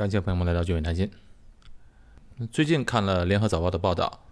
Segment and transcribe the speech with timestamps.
[0.00, 1.10] 感谢朋友们来到聚美谈心。
[2.50, 4.24] 最近看了联合早报的报道，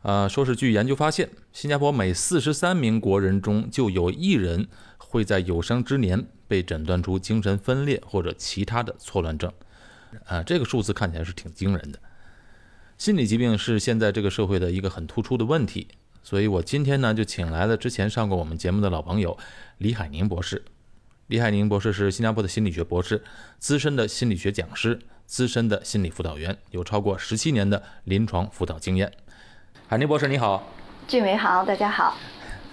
[0.00, 9.52] 啊，说是据研究发现，新加坡每四十三名国人中就有一人会在有生之年被诊断出精神分裂或者其他的错乱症，
[10.24, 11.98] 啊，这个数字看起来是挺惊人的。
[12.96, 15.88] 心理疾病是现在这个社会的一个很突出的问题，
[16.22, 19.36] 所以我今天呢就请来了之前上过我们节目的老朋友
[19.76, 20.64] 李海宁博士。
[21.28, 23.20] 李海宁博士是新加坡的心理学博士，
[23.58, 24.96] 资深的心理学讲师，
[25.26, 29.12] 资深的心理辅导员，有超过十七年的临床辅导经验。
[29.88, 30.72] 海宁博士，你好。
[31.08, 32.16] 俊伟好，大家好。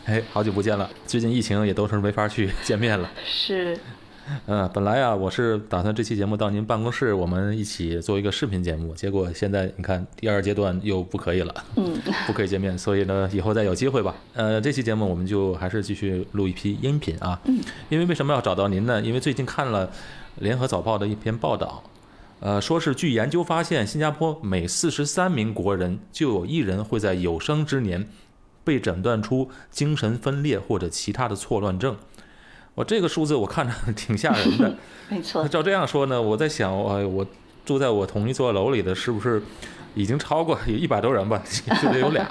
[0.06, 0.88] 哎，好久不见了。
[1.08, 3.10] 最近疫情也都是没法去见面了。
[3.26, 3.76] 是。
[4.48, 8.94] 嗯， 本来啊，我是打算这期节目到您办公室，我们一起做一个视频节目。
[8.96, 11.94] 结果现在你看，第二阶段又不可以了，嗯，
[12.26, 14.16] 不可以见面，所以呢，以后再有机会吧。
[14.34, 17.40] 呃，这期节目我们就还是继续录一批音频啊。
[17.46, 17.60] 嗯。
[17.90, 19.02] 因为为什么要找到您呢？
[19.02, 19.92] 因为最近看了
[20.40, 21.84] 联合早报的一篇报道，
[22.40, 28.08] 呃，说是据研究发现，新加坡每四十三名国人就有一人会在有生之年
[28.64, 31.98] 被诊断出精神分裂或者其他的错乱症。
[32.76, 34.76] 我这个数字我看着 挺吓人的，
[35.10, 35.48] 没错。
[35.48, 37.26] 照这样说呢，我在想，我我
[37.66, 39.42] 住在我同一座楼里的是不是？
[39.96, 41.40] 已经超过有一百多人吧，
[41.80, 42.28] 就得有俩，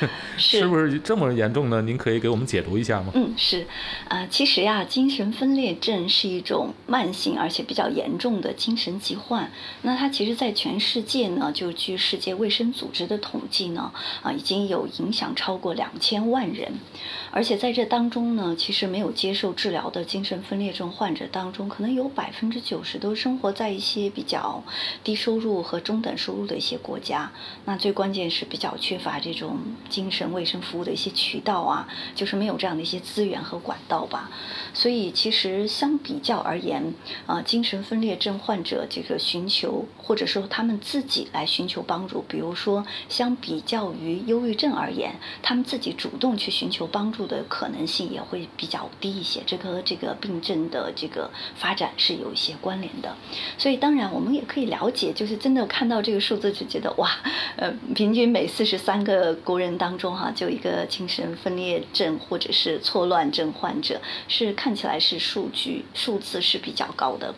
[0.36, 1.80] 是不是这么严重呢？
[1.82, 3.12] 您可以给我们解读一下吗？
[3.14, 3.66] 嗯，是，
[4.08, 9.50] 啊，其实呀，精神分裂症是一种慢性而且比较严重的精神疾患。
[9.82, 16.72] 那它其实，在全世界呢，就据世界卫生组织的统计呢，啊，已经有影响超过两千万人。
[17.30, 24.64] 而且在这当中呢，其实没有接受治疗的精神分裂症患者当中，可能有百分之九十都生活在一些比较
[25.04, 26.96] 低收入和中等收入的一些国。
[26.96, 27.30] 国家，
[27.66, 29.58] 那最关键是比较缺乏这种
[29.88, 34.30] 精神卫生服务的一些渠道啊，就是没有这样的一些资源和管道吧。
[34.72, 36.94] 所以其实相比较而言，
[37.26, 49.42] 啊，精神分裂症患者这个寻求或者说他们自己来寻求帮助，比如说相比较于忧郁症而言，他们自己主动去寻求帮助的可能性也会比较低一些。
[49.46, 53.14] 这和这个病症的这个发展是有一些关联的。
[53.56, 56.86] 所以当然我们也可以了解，就是真的看到这个数字就觉得。
[56.96, 57.10] 哇，
[57.56, 67.34] 呃，平均每四十三个国人当中，哈，就一个精神分裂症或者是错乱症患者，是看起来是数据数字是比较高的。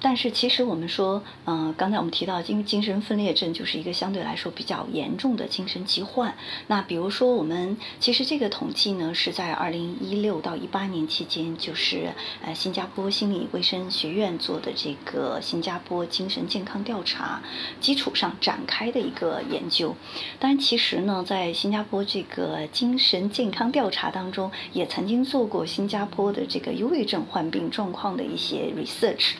[0.00, 6.34] 但是其实我们说，嗯，刚才我们提到，因为精神分裂症就是一个相对来说比较严重的精神疾患。
[6.66, 12.12] 那比如说，我们其实这个统计呢，是在二零一六到一八年期间，就是
[12.44, 17.42] 呃新加坡心理卫生学院做的这个新加坡精神健康调查
[17.80, 19.94] 基础上展开的一个研究。
[20.38, 29.32] 当然，其实呢，在新加坡这个精神健康调查当中，也曾经做过新加坡的这个忧郁症患病状况的一些 research。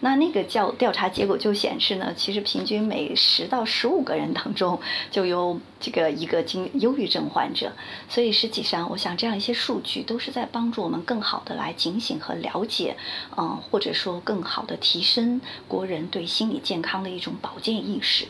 [0.00, 7.72] 那那个调调查结果就显示呢，其实平均每十到十五个人当中就有这个一个经忧郁症患者，
[8.08, 12.96] 所以实际上我想这样一些数据都是在帮助我们更好的来警醒和了解，
[13.36, 18.26] 嗯，或者说更好的提升国人对心理健康的一种保健意识。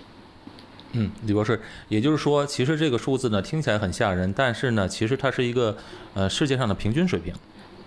[0.92, 5.76] 嗯，李博士，也就是说，其实这个数字呢听起来很吓人，但是呢，其实它是一个
[6.14, 7.34] 呃世界上的平均水平。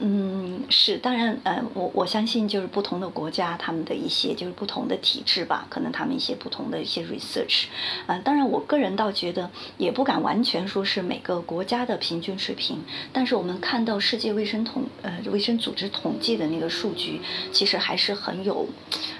[0.03, 7.66] 嗯，是，当然，呃，我我相信就是不同的国家，他们的一些就是不同的体制吧，可能他们一些不同的一些 research，
[8.07, 12.81] 呃，当然，我个人倒觉得也不敢完全说是每个国家的平均水平，
[13.13, 18.68] 但是我们看到世界卫生统呃卫生组织统计的那个数据，其实还是很有，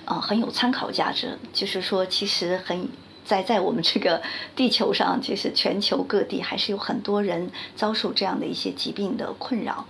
[0.06, 2.90] 呃，很有参考价值，就是说，其实很
[3.24, 4.20] 在在我们这个
[4.56, 9.86] 地球上，其实全球各地还是有很多人遭受这样的一些疾病的困扰。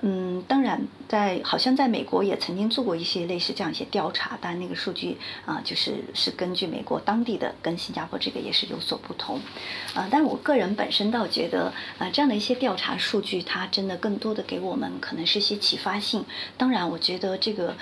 [0.00, 9.40] 嗯，当然，在好像在美国也曾经做过一些类似这样一些调查，但那个数据啊，就是是根据美国当地的，跟新加坡这个也是有所不同。
[9.94, 16.24] 啊，但我个人本身倒觉得，啊，这样的一些调查数据，它真的更多的给我们可能是一些启发性。
[16.56, 17.74] 当然，我觉得这个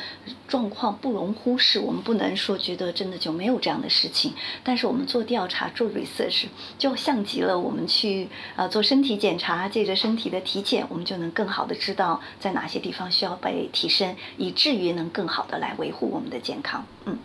[0.48, 4.32] 状况不容忽视，我们不能说觉得真的就没有这样的事情。
[4.64, 6.46] 但是我们做调查做 research，
[6.78, 12.05] 就像极了我们去啊做身体检查，借着身体的体检，我们就能更好的知道。
[12.40, 16.84] 在哪些地方需要被提升，以至于能更好的来维护我们的健康？
[17.06, 17.18] 嗯，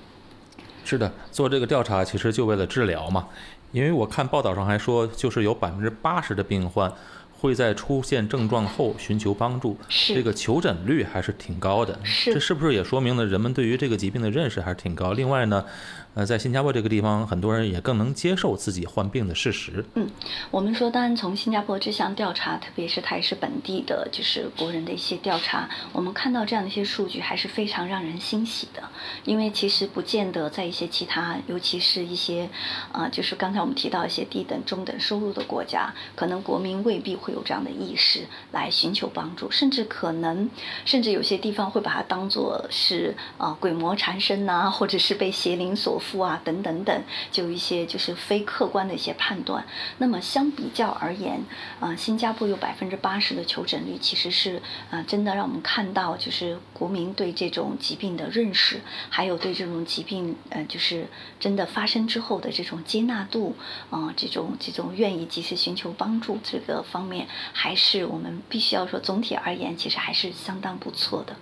[0.84, 3.28] 是的，做这个调查其实就为了治疗嘛。
[3.72, 6.92] 因为我看报道上还说，就是有百分之八十的病患
[7.40, 9.78] 会在出现症状后寻求帮助，
[10.14, 11.98] 这个求诊率还是挺高的。
[12.04, 15.14] 是这是不是也说明了人们对于这个疾病的认识还是挺高？
[15.14, 15.66] 另外呢，
[16.14, 19.86] 呃，在新加坡这个地方，很多人也更能接受自己患病的事实。
[19.96, 20.10] 嗯，
[20.50, 28.84] 我们说，当然从新加坡这项调查，特别是它也是本地的，就是国人的一些调查，我们看到这样的一些数据，还是非常让人欣喜的。
[29.24, 32.50] 因为其实不见得在一些其他，尤其是一些，
[32.92, 40.50] 啊、就是刚才我们提到一些低等、中等收入的国家，可能国民未必会有这样的意识来寻求帮助，甚至可能，
[40.84, 49.64] 甚至有些地方会把它当做是啊、鬼魔缠身呐、或者是被邪灵所附啊，等等等，就一些就是非客观的一些判断。
[50.00, 51.42] 那么相比较而言，
[51.80, 61.08] 啊、新加坡有百分之八十的求诊率，其实是啊、真的让我们看到，就是国民对这种疾病的认识，还有对这种疾病，呃，就是
[61.40, 63.56] 真的发生之后的这种接纳度，
[63.92, 71.36] 啊、这种这种愿意及时寻求帮助这个方面，还是我们必须要说，总体而言，其实还是相当不错的。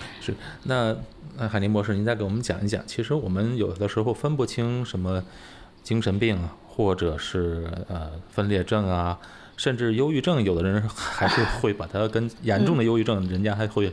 [0.00, 0.22] 嗯。
[0.22, 0.34] 是，
[0.64, 0.96] 那
[1.36, 5.22] 那，海宁博士，您再给我们讲一讲，其实我们有的时候分不清什么
[5.82, 9.18] 精神病啊，或者是呃分裂症啊，
[9.56, 13.92] 甚至忧郁症，有的人还是会把它跟严重的忧郁症，人家还会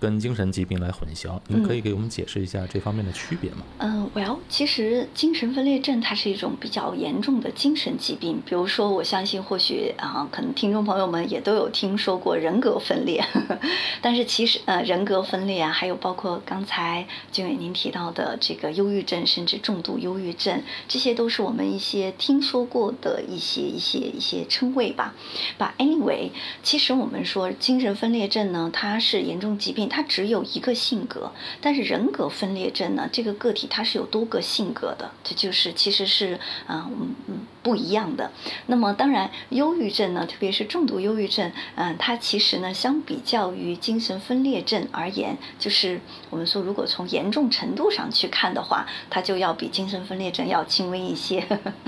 [0.00, 1.38] 跟精神疾病来混淆。
[1.48, 3.58] 您可以给我们解释一下这方面的区别吗？
[3.78, 8.42] 嗯，Well，其实精神分裂症它是一种比较严重的精神疾病。
[8.44, 13.24] 比如说，我相信或许啊，可能听众朋友们也都有听说过人格分裂，
[14.00, 25.14] 但是其实呃，人格分裂啊，还有包括刚才俊伟您提到的这个忧郁症，甚至重度忧郁症，这些都是我们一些听说过的一些一些一些称谓吧。
[25.58, 26.30] But anyway，
[26.62, 38.30] 其实我们说精神分裂症呢，它是严重疾病，他只有一个性格，但是人格分裂症呢，这个个体它是有多个性格的，这就是其实是啊嗯嗯不一样的。
[38.66, 46.00] 那么当然，忧郁症呢，特别是重度忧郁症，嗯，它其实呢，相比较于精神分裂症而言，就是
[46.30, 51.44] 我们说如果从严重程度上去看的话，它就要比精神分裂症要轻微一些。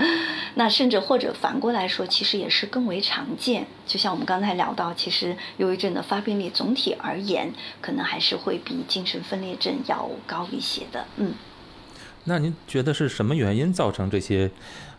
[0.55, 3.67] 那甚至或者反过来说，其实也是更为常见。
[3.85, 11.05] 就像我们刚才聊到，其实忧郁症的发病率总体而言，可能还是会比精神分裂症要高一些的。
[11.17, 11.35] 嗯。
[12.29, 14.51] 那您觉得是什么原因造成这些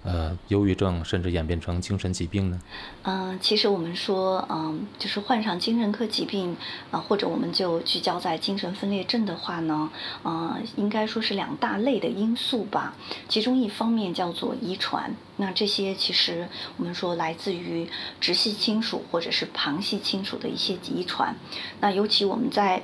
[0.02, 2.58] 呃忧郁症，甚至演变成精神疾病呢？
[3.02, 6.56] 嗯、其实我们说，嗯、就是患上精神科疾病，
[6.90, 9.90] 啊、或者我们就聚焦在精神分裂症的话呢，
[10.22, 12.96] 呃，应该说是两大类的因素吧。
[13.28, 16.48] 其中一方面叫做遗传，那这些其实
[16.78, 17.86] 我们说来自于
[18.18, 21.36] 直系亲属或者是旁系亲属的一些遗传。
[21.80, 22.82] 那尤其我们在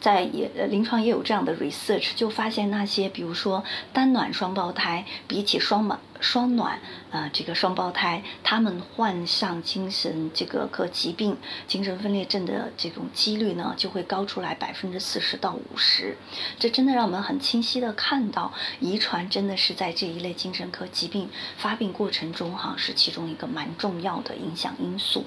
[0.00, 6.78] 在也临床也有这样的 research，就发现那些比如说单卵双胞胎，比起双卵双卵
[7.10, 11.36] 呃这个双胞胎，他们患上精神这个个疾病、
[11.66, 16.16] 精神分裂症的这种几率呢，就会高出来百分之四十到五十。
[16.58, 25.24] 这真的让我们很清晰的看到，遗传真的是在这一类精神科疾病发病过程中哈，是其中一个蛮重要的影响因素。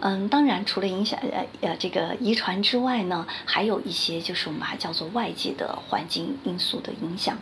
[0.00, 7.38] 嗯，当然，除了影响呃呃这个遗传之外呢，还有一些就是我们还叫做外界的环境因素的影响。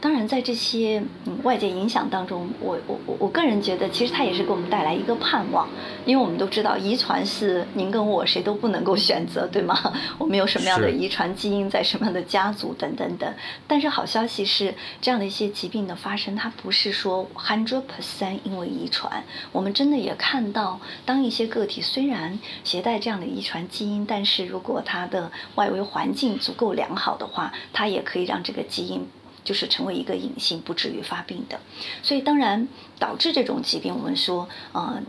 [0.00, 5.68] 当然，在这些嗯外界影响当中，我我我我个人觉得，其实它也是给我们带来一个盼望，
[6.04, 9.76] 因为我们都知道遗传是您跟我谁都不能够选择，对吗？
[10.18, 13.34] 我们有什么样的遗传基因在什么样的家族等等等。
[13.66, 29.06] 但是好消息是，这样的一些疾病的发生，它不是说 hundred percent 因为遗传，我们真的也看到，当一些个体虽然携带这样的遗传基因，但是如果它的外围环境足够良好的话，它也可以让这个基因。
[29.46, 31.60] 就是成为一个隐性，不至于发病的。
[32.02, 32.66] 所以当然
[32.98, 35.00] 导致这种疾病，我们说，呃，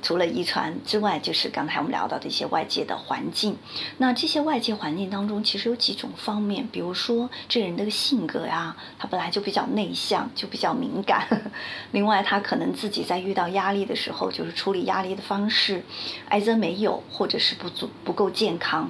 [0.00, 3.56] 除了遗传之外，就是刚才我们聊到的一些外界的环境。
[3.98, 11.26] 那这些外界环境当中，其实有几种方面，比如说这人的性格呀，他本来就比较内向，就比较敏感。
[11.92, 15.82] 另外，他可能自己在遇到压力的时候，就是处理压力的方式，
[16.28, 18.88] 挨则没有，或者是不足不够健康。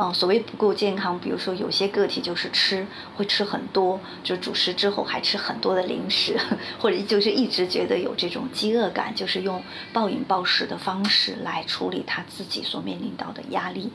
[0.00, 2.86] 嗯、所谓不够健康，比如说有些个体就是吃
[3.16, 6.38] 会吃很多，就主食之后还吃很多的零食，
[6.78, 9.60] 或者就是一直觉得有这种饥饿感，就是用
[9.92, 13.90] 暴饮暴食的方式来处理他自己所面临到的压力。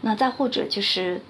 [0.00, 1.20] 那再或者就是。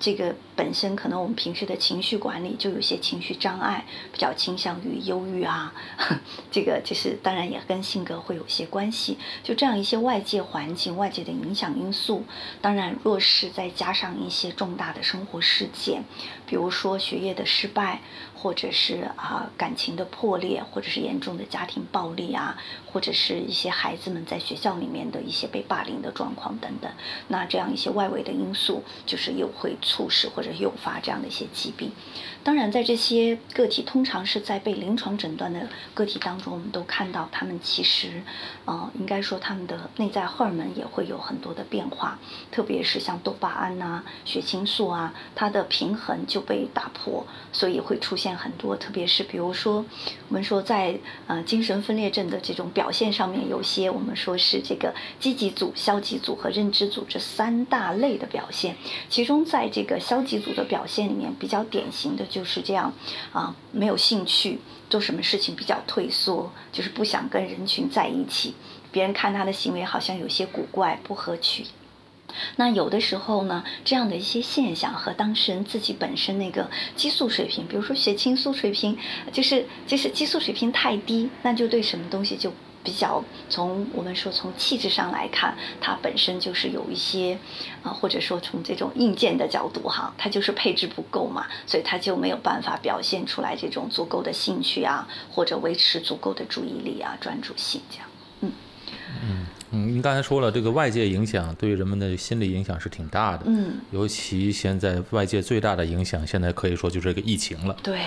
[0.00, 5.74] 这个本身可能我们平时的情绪管理就有些情绪障碍，比较倾向于忧郁啊，
[6.50, 9.18] 这个就是当然也跟性格会有些关系。
[9.42, 12.24] 就这样一些外界环境、外界的影响因素，
[12.62, 16.04] 当然若是再加上一些重大的生活事件，
[16.46, 18.00] 比如说学业的失败。
[18.42, 22.58] 或者是啊感情的破裂，或者是严重的家庭暴力啊，
[22.92, 26.90] 或者是一些孩子们在学校里面的一些被霸凌的状况等等，
[27.28, 31.92] 那这样一些外围的因素，就是又会促使或者诱发这样的一些疾病。
[32.42, 38.20] 当然，在这些个体通常是在被临床诊断的个体当中，我们都看到他们其实，
[38.64, 42.18] 呃，应该说他们的内在荷尔蒙也会有很多的变化，
[42.50, 49.84] 特别是像多巴胺呐、血清素啊，它的平衡就被打破，所以会出现很多，特别是比如说，
[50.28, 58.74] 我们说在呃精神分裂症的这种表现上面，有些我们说是这个积极组、消极组和认知组这三大类的表现，
[59.08, 62.22] 其中在这个消极组的表现里面，比较典型的。
[62.32, 62.90] 就是这样，
[63.32, 64.58] 啊，没有兴趣
[64.88, 68.54] 做什么事情，比较退缩，就是不想跟人群在一起。
[68.90, 71.66] 别人看他的行为好像有些古怪，不合群。
[72.56, 78.96] 那有的时候呢，这样的一些现象和当事人自己本身那个激素水平，比如说血清素水平，
[79.32, 82.52] 就是就是激素水平太低，那就对什么东西就。
[82.84, 87.38] 比较从我们说从气质上来看，它本身就是有一些，
[87.80, 98.08] 啊，或者说从这种硬件的角度哈，它就是配置不够嘛，所以它就没有办法表现出来这种足够的兴趣啊，或者维持足够的注意力啊、专注性这样，
[99.22, 99.46] 嗯。
[99.74, 103.44] 您刚才说了，这个外界影响对人们的心理影响是挺大的。
[103.46, 107.74] 嗯，尤其现在外界最大的影响，现在可以说就是这个疫情了。
[107.82, 108.00] 对，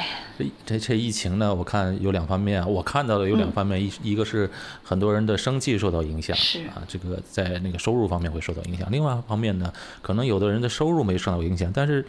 [0.64, 4.48] 这这疫情呢，我看有两方面，我看到的有两方面，一一个是
[4.84, 8.88] 很多人的生计受到影响，是啊，这个在那个收入方面会受到影响。
[8.92, 12.06] 另外一方面呢，可能有的人的收入没受到影响，但是。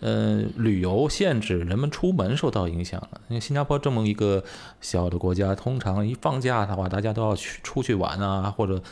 [0.00, 3.20] 呃，旅游限制，人们出门受到影响了。
[3.28, 4.42] 因为新加坡这么一个
[4.80, 8.82] 小的国家，通常一放假的话，大家都要去出去玩啊，或者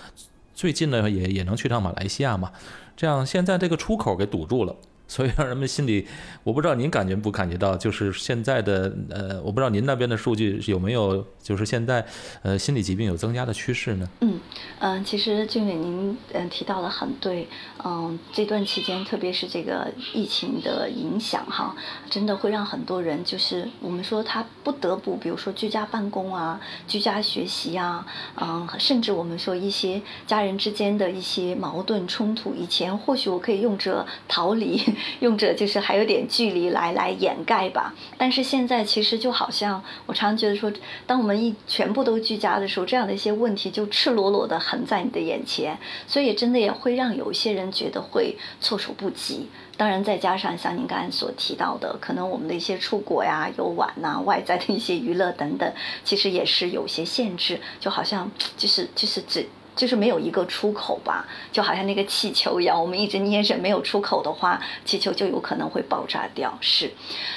[0.54, 2.52] 最近的也也能去趟马来西亚嘛。
[2.96, 4.74] 这样现在这个出口给堵住了。
[5.08, 6.06] 所以让人们心里，
[6.44, 12.06] 我不知道您感觉不感觉到，就是现在的呃，我不知道您那边的数据有没有，就是现在
[12.42, 14.06] 呃，心理疾病有增加的趋势呢？
[14.20, 14.38] 嗯
[14.80, 17.48] 嗯，其实俊伟您嗯提到的很对，
[17.82, 21.74] 嗯，这段期间特别是这个疫情的影响哈，
[22.10, 28.06] 真的会让很多人就是我们说他不得不，比如说居家办公啊，居家学习啊，
[28.38, 34.78] 嗯，甚至我们说一些家人之间的一些矛盾冲突，以前或许我可以用着逃离。
[35.20, 40.72] 用着就是还有点距离来来掩盖吧，但是现在其实就好像我常常觉得说，
[41.06, 49.48] 当我们一全部都居家的时候，这样的一些问题就赤裸裸的横在你的眼前，所以真的也会让有一些人觉得会措手不及。
[49.76, 59.46] 当然再加上像您刚才所提到的，可能我们的一些出国呀、游玩呐、外在的一些娱乐等等，其实也是有些限制，就好像就是就是只。
[59.78, 66.58] 就是没有一个出口吧，就好像那个气球一样，我们一直捏着没有出口的话，气球就有可能会爆炸掉。
[66.60, 66.90] 是，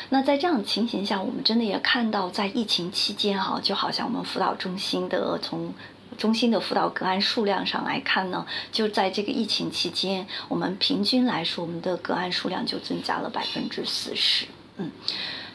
[0.10, 5.71] 那在这样的情形下，我们真的也看到，在疫情期间哈，就好像我们辅导中心的从
[6.17, 14.48] 中心的辅导个案数量上来看呢，就在这个疫情期间，我们平均来说，我们的个案数量就增加了百分之四十。
[14.77, 14.89] 嗯，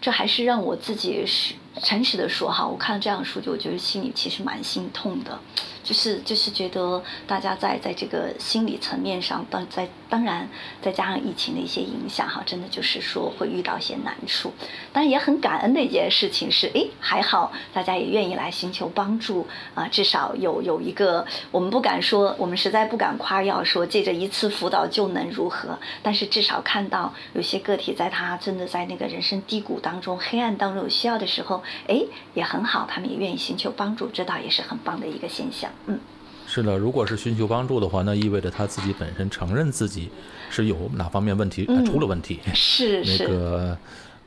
[0.00, 5.38] 这还是让我自己是诚实的说哈，我看到这样的数据，我觉得心里其实蛮心痛的。
[5.86, 10.48] 就是就是觉得大家在在这个心理层面上，当在当然
[10.82, 14.52] 再加上疫情的一些影响哈，真的就是说会遇到一些难处。
[14.92, 32.02] 当然也很感恩的一件事情是，哎，还好大家也愿意来寻求帮助啊，至少有有一个我们不敢说，我们实在不敢夸耀说借着一次辅导就能如何，但是至少看到有些个体在他真的在那个人生低谷当中、黑暗当中有需要的时候，哎，
[32.34, 35.70] 也很好，他们也愿意寻求帮助，这倒也是很棒的一个现象。
[35.86, 35.98] 嗯，
[36.46, 40.10] 是的，如果是寻求帮助的话，那意味着他自己本身承认自己
[40.50, 42.40] 是有哪方面问题出了问题。
[42.54, 43.78] 是是，那个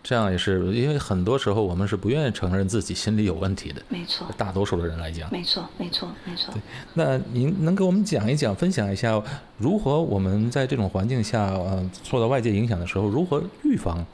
[0.01, 3.81] 这样也是，因为很多时候我们是不愿意承认自己心里有问题的。
[3.89, 6.53] 没错，大多数的人来讲，没错，没错，没错。
[6.53, 6.61] 对，
[6.93, 9.21] 那您能给我们讲一讲，分享一下，
[9.57, 14.05] 如何我们在这种环境下，呃，受到外界影响的时候，如何预防？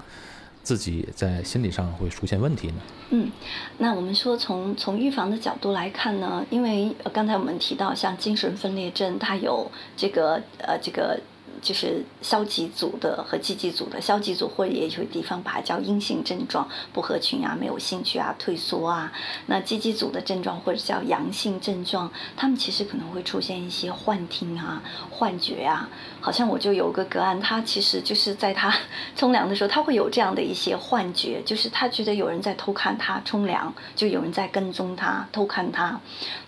[0.65, 2.73] 自己在心理上会出现问题呢？
[3.11, 3.31] 嗯，
[3.77, 11.19] 那我们说从从预防的角度来看呢，因为刚才我们提到像精神分裂症，它有这个呃这个
[11.61, 19.11] 就是消极组的和积极组的，消极组或者也有地方把它叫阴性症状，不合群啊，没有兴趣啊，退缩啊。
[19.47, 25.89] 那积极组的症状或者叫阳性症状，他们其实可能会出现一些幻听啊、幻觉啊。
[26.19, 28.73] 好像我就有个个案，他其实就是在他
[29.15, 35.99] 冲凉的时候，他会有这样的一些幻觉，就是他觉得有人在偷看他冲凉，就有人在跟踪他、偷看他。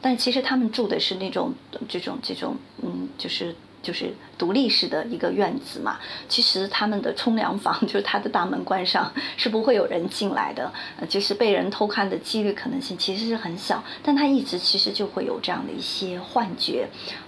[0.02, 1.54] 但其实他们住的是那种
[1.88, 4.14] 这种这种嗯，就是就是。
[4.38, 5.98] 独立式的一个院子嘛，
[6.30, 16.88] 其实他们的冲凉房 就是他的大门关上是不会有人进来的，呃，就是被人偷看的几率可能性其实是很小，但他一直其实就会有这样的一些幻觉，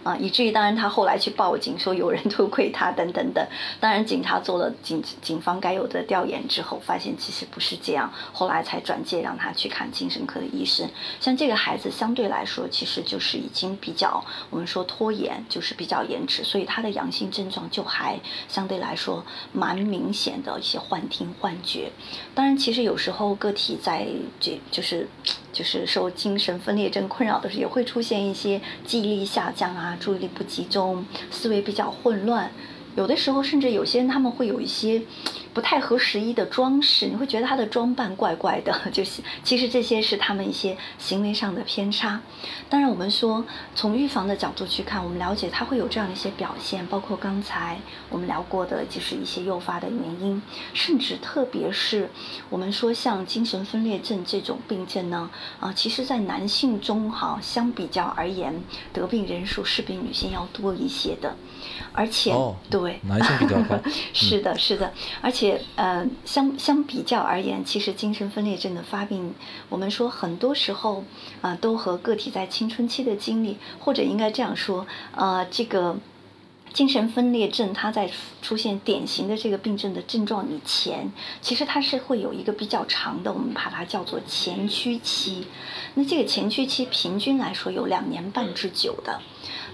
[0.09, 3.47] 啊，以至于当然他后来去报警说有人偷窥他等等等，
[3.79, 10.85] 当然警察做了警警方该有的调研之后，发现其实不是这样，后来才转介让他去看精神科的医生。
[11.21, 16.89] 像这个孩子相对来说其实就是已经比较我们说拖延，就是比较延迟，所以他的。
[16.89, 19.23] 阳性症状就还相对来说
[19.53, 21.91] 蛮明显的一些幻听幻觉，
[22.33, 24.07] 当然其实有时候个体在
[24.39, 25.07] 这就是
[25.59, 32.49] 就是受精神分裂症困扰的时候，也会出现一些记忆力下降啊，注意力不集中，思维比较混乱。
[32.95, 35.01] 有的时候，甚至有些人他们会有一些
[35.53, 38.77] 不太合时宜的装饰，你会觉得他的装扮怪怪的。
[38.91, 42.21] 就是其实这些是他们一些行为上的偏差。
[42.69, 43.43] 当然，我们说
[43.75, 47.79] 从预防的角度去看，我们了解他会有这样的一些表现，包括刚才
[48.09, 50.41] 我们聊过的，就是一些诱发的原因，
[50.73, 52.09] 甚至特别是
[52.49, 55.29] 我们说像精神分裂症这种病症呢，
[55.59, 58.53] 啊，其实在男性中哈相比较而言，
[58.93, 61.35] 得病人数是比女性要多一些的。
[61.91, 62.33] 而且，
[62.69, 63.77] 对男性比较高，
[64.13, 69.33] 是的，是的，而且，且呃，相相比较而言，其实精神分裂症的发病，
[69.69, 71.05] 我们说很多时候，
[71.39, 75.95] 啊，都和个体在青春期的经历，或者应该这样说，呃，这个
[76.73, 85.47] 精神分裂症它在出现典型的这个病症的症状以前，其实它是会有一个比较长的，我们把它叫做前驱期。
[85.93, 89.21] 那这个前驱期平均来说有两年半之久的。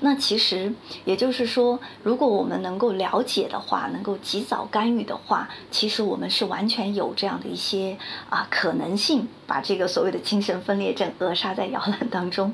[0.06, 0.72] 那其实
[1.04, 7.98] 也就是说，如果我们能够了解的话，能够及早干预的话，其实我们是完全有这样的一些
[8.30, 12.54] 啊可能性，把这个所谓的精神分裂症扼杀在摇篮当中。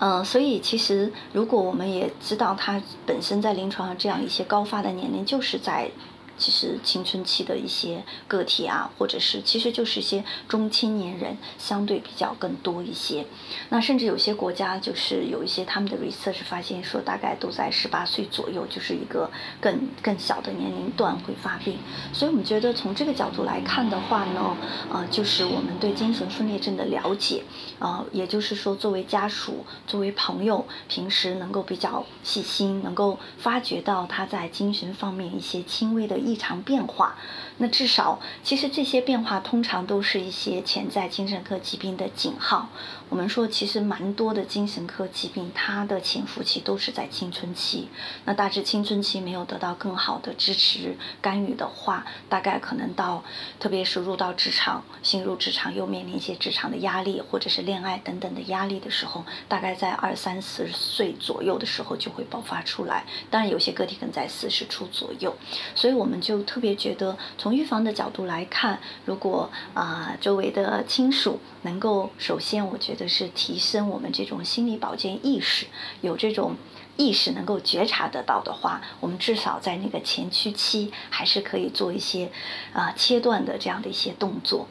[0.00, 5.90] 嗯，所以其实如果我们也知道，他本身在临床上这样一些高发的年龄，就是在。
[6.38, 13.26] 其实青春期的一些个体啊，或者是其实就是一些中青年人，相对比较更多一些。
[13.70, 19.28] 那甚至有些国家就是有一些他们的 research 发现说，大概都在十八岁左右，就是一个
[19.60, 21.76] 更更小的年龄段会发病。
[22.12, 24.56] 所以我们觉得从这个角度来看的话呢，
[24.90, 27.42] 呃，就是我们对精神分裂症的了解，
[27.80, 36.27] 呃，也就是说作为家属、作为朋友，平时能够比较细心，能够发觉到他在精神方面一些轻微的。
[36.28, 37.16] 异常变化，
[37.58, 42.68] 那至少其实这些变化通常都是一些潜在精神科疾病的警号。
[43.10, 47.88] 我们说，其实蛮多的精神科疾病，它的潜伏期都是在青春期。
[48.26, 53.24] 那大致青春期没有得到更好的支持干预的话，大概可能到，
[53.58, 63.06] 特别是入到职场，新入职场又面临一些职场的压力，或者是恋爱等等的压力的时候，大概在二三十岁左右的时候就会爆发出来。
[63.30, 65.34] 当然，有些个体可能在四十出左右。
[65.74, 73.08] 所以我们就特别觉得，从从预防的角度来看，如果啊周围的亲属能够，首先我觉得。
[73.08, 75.66] 是提升我们这种心理保健意识，
[76.02, 76.54] 有这种
[76.98, 82.30] 意识能够觉察得到的话，我们至少在那个前驱期还是可以做一些
[82.74, 84.68] 啊切断的这样的一些动作。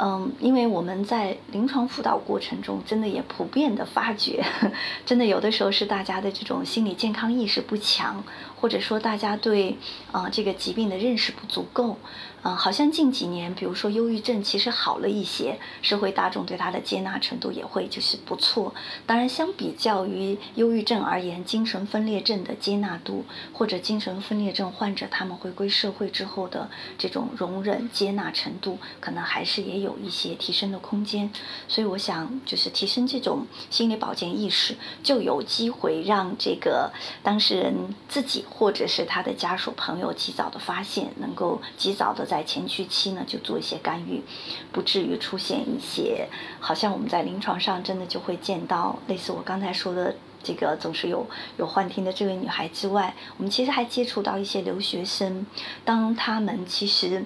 [0.00, 4.44] 嗯，因为我们在临床辅导过程中，真的也普遍的发觉，
[5.06, 8.24] 真的有的时候是大家的这种心理健康意识不强，
[8.60, 9.76] 或者说大家对
[10.12, 11.96] 啊这个疾病的认识不足够。
[12.40, 18.72] 啊，好像近几年，比如说忧郁症，其实好了一些，社会大众对它的接纳程度也会就是不错。
[19.06, 31.28] 当然，相比较于忧郁症而言，精神分裂症的接纳度，或者精神分裂症患者他们回归社会之后的这种容忍接纳程度，可能还是也有一些提升的空间。
[31.66, 36.92] 所以，我想就是提升这种心理保健意识，就有机会让这个
[37.24, 37.74] 当事人
[38.08, 42.28] 自己或者是他的家属朋友及早的发现，能够及早的。
[42.28, 44.22] 在前驱期呢，就做一些干预，
[44.70, 46.28] 不至于出现一些
[46.60, 55.46] 好像我们在临床上真的就会见到类似我刚才说的这个总是有有幻听的这位女孩之外，我们其实还接触到一些留学生，
[55.86, 57.24] 当他们其实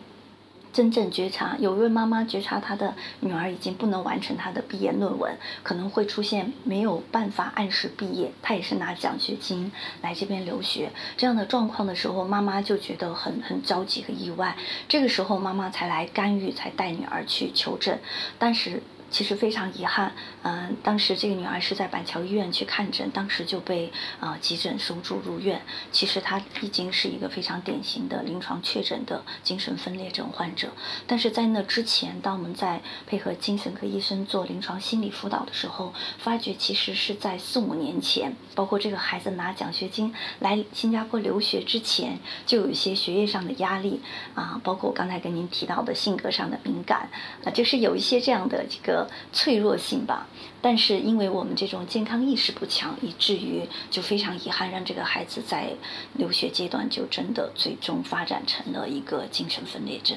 [0.72, 14.56] 真正觉察，有一位妈妈觉察她的女儿已经不能完成她的毕业论文，可能会出现没有办法按时毕业，她也是拿奖学金来这边留学这样的状况的时候，妈妈就觉得很很着急和意外。
[14.88, 17.98] 这个时候，妈妈才来干预，才带女儿去求证，
[18.38, 18.82] 但是。
[19.12, 20.11] 其实非常遗憾，
[20.42, 25.62] 嗯，当时这个女儿是在板桥医院去看诊，当时就被啊急诊收住入院。
[25.90, 30.70] 其实她已经是一个非常典型的临床确诊的精神分裂症患者。
[31.07, 44.00] 但是在那之前，当我们在配合精神科医生做临床心理辅导的时候，发觉其实是在四五年前，包括这个孩子拿奖学金来新加坡留学之前，就有一些学业上的压力
[44.35, 47.09] 啊，包括我刚才跟您提到的性格上的敏感
[47.44, 49.09] 啊，就是有一些这样的这个。
[49.33, 50.26] 脆弱性吧，
[50.61, 55.75] 但是因为我们这种健康意识不强，以至于就非常遗憾，让这个孩子在
[56.14, 60.16] 留学阶段就真的最终发展成了一个精神分裂症。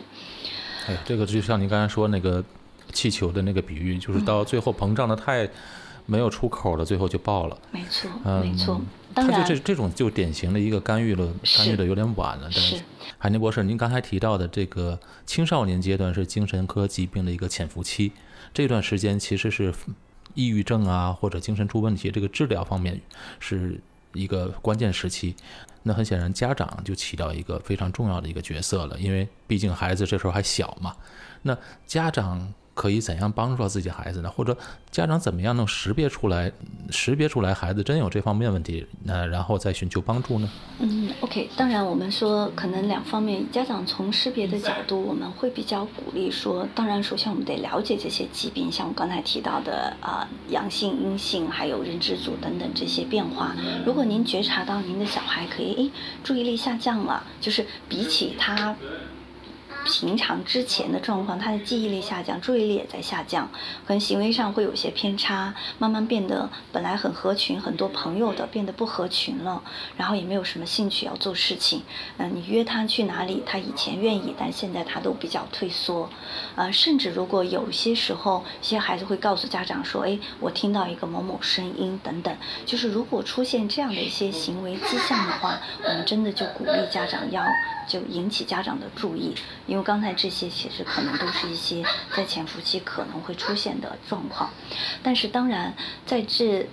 [0.88, 2.44] 哎，这个就像您刚才说那个
[2.94, 5.50] 气球的那个比喻，就是到最后膨胀的太
[6.06, 7.58] 没有出口了，最后就爆了。
[7.72, 8.10] 没错，
[8.42, 8.80] 没错。
[9.16, 12.52] 他就这这种就典型的一个干预了，干预的有点晚了。
[12.52, 12.82] 是。
[13.18, 18.12] 海宁博士，您刚才提到的这个青少年阶段是精神科疾病的一个潜伏期。
[18.54, 19.74] 这段时间其实是
[20.36, 23.02] 抑郁症啊或者精神出问题这个治疗方面
[23.40, 23.82] 是
[24.14, 25.36] 一个关键时期，
[25.84, 30.96] 那很显然家长就起到一个非常重要的一个角色了，因为毕竟孩子这时候还小嘛，
[31.42, 32.54] 那家长。
[32.76, 34.30] 可以怎样帮助到自己孩子呢？
[34.30, 34.56] 或者
[34.92, 36.52] 家长怎么样能识别出来，
[36.92, 40.50] 识别出来孩子真有这方面问题，那然后再寻求帮助呢？
[40.80, 53.56] 嗯，OK，当然我们说可能两方面，家长从识别的角度，我们会比较鼓励说，当然首先我们得了解这些疾病，像我刚才提到的啊，阳性、阴性，还有认知组等等这些变化。
[53.86, 55.92] 如果您觉察到您的小孩可以诶
[56.26, 58.76] 注意力下降了，就是比起他。
[59.86, 63.48] 平常之前的状况，他的记忆力下降，注意力也在下降，
[63.86, 69.62] 可能行为上会有些偏差，慢慢变得本来很合群、很多朋友的，变得不合群了，
[69.96, 71.84] 然后也没有什么兴趣要做事情。
[72.18, 76.10] 嗯，你约他去哪里，他以前愿意，但现在他都比较退缩。
[76.56, 87.46] 呃，甚至如果有些时候，一些孩子会告诉家长说：“哎，我听到一个某某声音等等。”就是如果出现这样的一些行为迹象的话，我们真的就鼓励家长要
[87.88, 89.36] 就引起家长的注意。
[89.76, 91.84] 因为刚才这些其实可能都是一些
[92.16, 94.50] 在潜伏期可能会出现的状况，
[95.04, 96.66] 但是当然在这，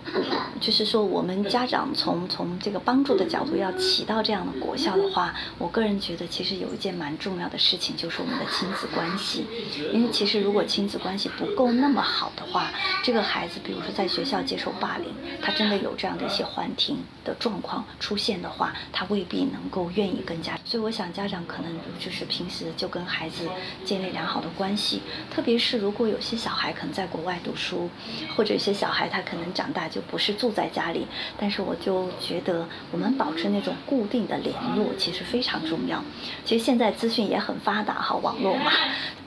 [0.60, 9.48] 就是说我们家长从从这个帮助的角度要起到这样的果效的话，我个人觉得其实有一件蛮重要的事情就是我们的亲子关系，
[9.92, 12.70] 因为其实如果亲子关系不够那么好的话，
[13.02, 15.12] 这个孩子比如说在学校接受霸凌，
[15.42, 22.91] 他真的有这样的一些幻听的状况出现的话，他未必能够愿意跟家，所以我想家长可能就是平时就。
[22.92, 23.48] 跟孩子
[23.84, 25.00] 建立良好的关系，
[25.30, 27.88] 特别是如果有些小孩可能在国外读书，
[28.36, 31.06] 或者有些小孩他可能长大就不是住在家里，
[31.38, 36.04] 但是我就觉得我们保持那种固定的联络其实非常重要。
[36.44, 38.70] 其实现在资讯也很发达哈，网络嘛。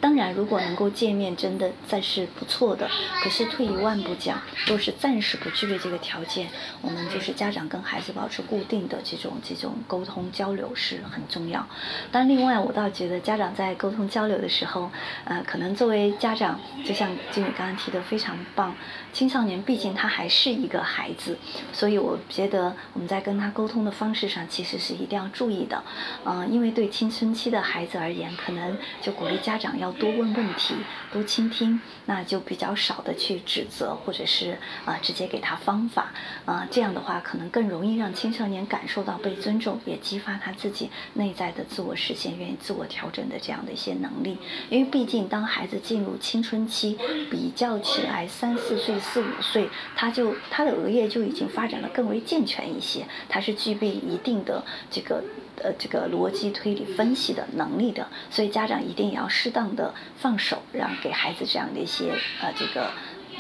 [0.02, 2.88] 当然，如果能够见面，真的再是不错的。
[3.24, 6.48] 可是退一万步讲，若是暂时不具备这个条件，
[6.82, 11.66] 我们就是家长跟孩子保持固定的这种这种沟通交流是很重要。
[12.12, 14.92] 但另外，我倒觉得家长在沟通交流的时候，
[15.24, 18.76] 呃，可能作为家长，就像金宇刚刚提的非常棒，
[19.12, 21.36] 青少年毕竟他还是一个孩子，
[21.74, 25.84] 所以我觉得我们在跟他沟通的方式上，其实是一定要注意的。
[26.26, 29.96] 嗯，因为对青春期的孩子而言，可能就鼓励家长要。
[29.96, 30.76] 多问问题，
[31.10, 36.12] 多倾听，那就比较少的去指责，或者是啊直接给他方法
[36.44, 44.38] 啊，这样的话可能更容易让青少年感受到被尊重，也激发他自己内在的自我实现、愿意自我调整的这样的一些能力。
[44.70, 46.98] 因为毕竟当孩子进入青春期，
[47.30, 55.24] 比较起来三四岁、四五岁，他就他的额叶就已经发展的更为健全一些，他是具备一定的这个。
[55.64, 62.92] 呃，这个逻辑推理分析的能力的，所以家长一定要适当的放手，让给孩子这样的一些呃这个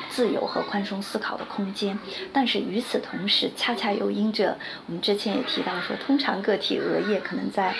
[0.10, 2.00] 自由和宽松思考的空间。
[2.32, 7.76] 但是与此同时，恰恰又因着我们之前也提到说，通常个体额叶可能在。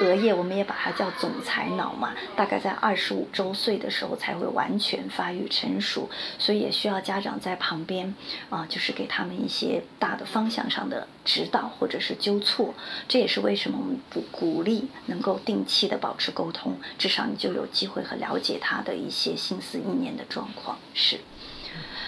[0.00, 6.08] 额叶我们也把它叫总裁脑嘛，大概在二十五周岁的时候才会完全发育成熟，
[6.38, 8.14] 所以也需要家长在旁边
[8.50, 12.74] 啊，就是给他们一些大的方向上的指导或者是纠错。
[13.08, 20.78] 这也是为什么我们不鼓励能够定期的保持沟通，至少你就有机会和了解他的一些心思意念的状况。
[20.94, 21.18] 是。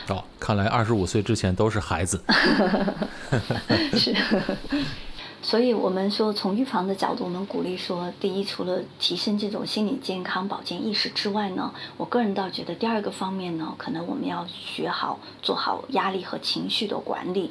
[0.08, 2.22] 哦，看来二十五岁之前都是孩子。
[3.94, 4.14] 是。
[5.42, 17.50] 所以我们说，从预防的角度，我们鼓励说，第一，除了提升这种心理健康、保健意识之外呢，我个人倒觉得第二个方面呢，可能我们要学好做好压力和情绪的管理。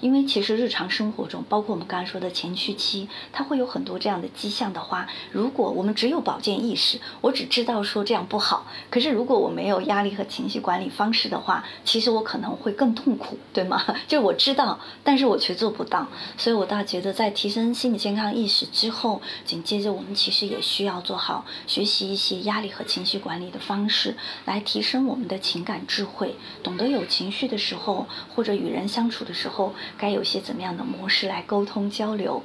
[0.00, 13.84] 因为其实日常生活中，包括我们刚才说的前驱期，它会有很多这样的迹象的话，如果我们只有保健意识，我只知道说这样不好，可是如果我没有压力和情绪管理方式的话，其实我可能会更痛苦，对吗？
[14.08, 16.06] 就我知道，但是我却做不到，
[16.38, 29.74] 所以我倒觉得在提升心理健康意识之后，紧接着我们其实也需要做好学习一些压力和情绪管理的方式，来提升我们的情感智慧，懂得有情绪的时候或者与人相处的时候。
[29.98, 32.42] 该有些怎么样的模式来沟通交流？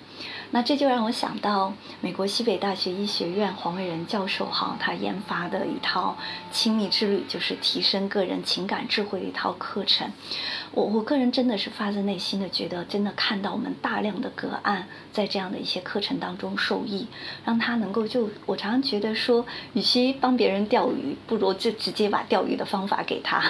[0.52, 6.16] 那这就让我想到美国西北大学医学院黄伟仁教授哈，他研发的一套
[6.52, 10.10] 亲密之旅，就是提升个人情感智慧的一套课程。
[10.72, 17.08] 我我个人真的是发自内心的觉得，真的看到我们大量的个案在这样的一些课程当中受益，
[17.44, 23.42] 让他能够就我常常觉得说，与其帮别人钓鱼，不如就直接把钓鱼的方法给他。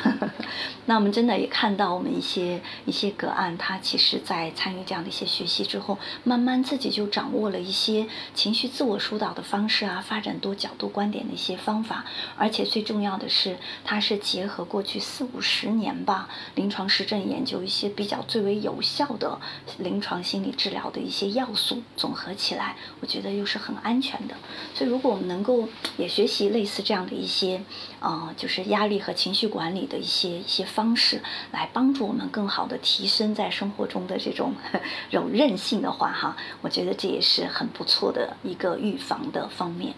[0.85, 12.05] 那我们真的也看到我们一些一些个案，他其实在参与这样的一些学习之后，慢慢自己就掌握了一些情绪自我疏导的方式啊，发展多角度观点的一些方法，
[12.37, 17.25] 而且最重要的是，它是结合过去四五十年吧临床实证。
[17.25, 19.39] 研究一些比较最为有效的
[19.79, 24.35] 临床心理治疗的一些要素，总合起来，我觉得又是很安全的。
[24.73, 25.67] 所以，如果我们能够
[25.97, 27.63] 也学习类似这样的一些，
[27.99, 31.21] 呃，就是压力和情绪管理的一些一些方式，
[31.51, 34.55] 来帮助我们更好的提升在生活活中的这种
[35.11, 39.93] 这种韧性的话，哈，我觉得这也是很不错的一个预防的方面。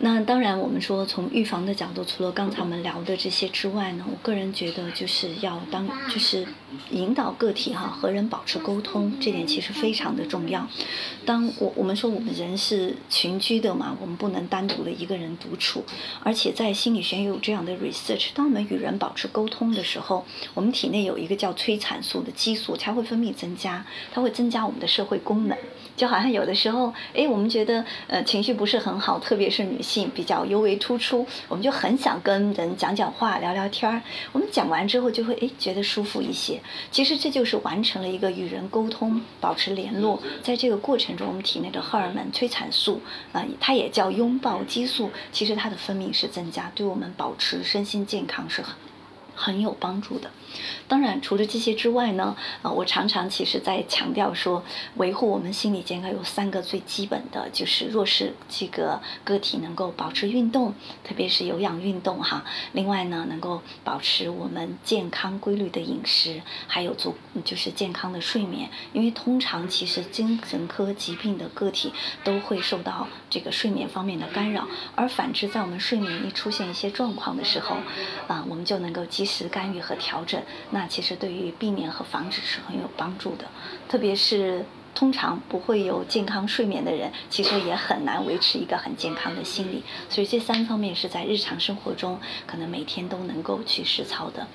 [0.00, 6.46] 那当然，我们说从预防的角度，除了刚才我们聊的这些之外呢，我个人觉得就是要当就是
[6.90, 10.68] 引导个体哈和人保持沟通，这点其实非常的重要。
[11.26, 15.84] 当我我们说我们人是群居的嘛，我们不能单独的一个人独处，
[16.22, 25.58] 而且在心理学也有这样的 research，当我们与人保持沟通的时候，我们体内有一个叫催产素的激素，它会分泌增加，它会增加我们的社会功能。
[25.98, 34.00] 就好像有的时候，哎，我们觉得呃情绪不是很好，特别是女性比较尤为突出，我们就很想跟人讲讲话、聊聊天儿。
[34.32, 36.60] 我们讲完之后就会哎觉得舒服一些。
[36.92, 40.22] 其实这就是完成了一个与人沟通、保持联络。
[40.42, 48.74] 在这个过程中，我们体内的荷尔蒙催产素啊，它也叫拥抱激素，其实它的分泌是增加，对我们保持身心健康是很
[49.38, 50.30] 很有帮助的。
[50.88, 54.64] 当然，除了这些之外呢，啊，我常常其实在强调说，
[54.96, 60.74] 维护我们心理健康有三个最基本的，就是若是这个个体能够保持运动，
[61.04, 62.44] 特别是有氧运动哈。
[62.72, 68.70] 另外呢，能够保持我们健康规律的饮食，还有足就是健康的睡眠。
[68.94, 71.92] 因为通常其实精神科疾病的个体
[72.24, 77.76] 都会受到这个睡眠方面的干扰，而反之，在我们睡眠一出现一些状况的时候，
[78.26, 80.42] 啊，我们就能够及时干预和调整。
[80.70, 83.44] 那其实对于避免和防止是很有帮助的，
[83.88, 84.64] 特别是。
[84.94, 89.84] 通常不会有健康睡眠的人，其实也很难维持一个很健康的心理。
[90.08, 94.48] 所以这三方面是在日常生活中可能每天都能够去实操的。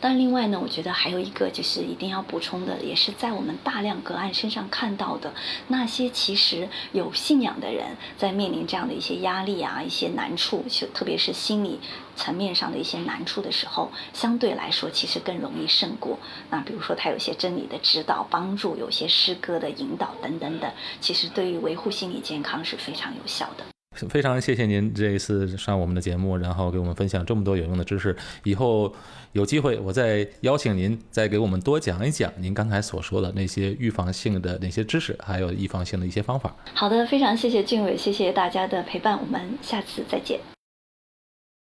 [0.00, 5.34] 但另外呢，我觉得还有一个就是一定要补充的，也是在我们大量个案身上看到的
[5.66, 10.64] 那些其实有信仰的人，在面临这样的一些压力啊、一些难处，
[10.94, 11.80] 特别是心理
[12.18, 16.18] 层面上的一些难处的时候，相对来说其实更容易胜过。
[16.50, 19.96] 那比如说他有些真理的指导、帮助，有些诗歌的引。
[19.98, 23.64] 导等等等，其实对于维护心理健康是非常有效的。
[24.08, 28.16] 非常谢谢您这一次上我们的节目，然后给我们分享这么多有用的知识。
[28.44, 28.94] 以后
[29.32, 36.54] 有机会，我再邀请您再给我们多讲一讲您刚才所说的那些预防性的那些知识，还有预防性的一些方法。
[36.74, 40.57] 好的，非常谢谢俊伟，谢谢大家的陪伴，我们下次再见。